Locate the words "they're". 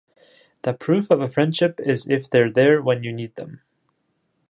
2.27-2.49